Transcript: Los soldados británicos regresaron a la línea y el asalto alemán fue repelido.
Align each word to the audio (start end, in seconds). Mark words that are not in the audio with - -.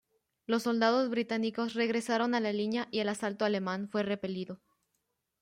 Los 0.47 0.63
soldados 0.63 1.11
británicos 1.11 1.75
regresaron 1.75 2.33
a 2.33 2.39
la 2.39 2.51
línea 2.51 2.87
y 2.89 3.01
el 3.01 3.09
asalto 3.09 3.45
alemán 3.45 3.87
fue 3.87 4.01
repelido. 4.01 4.59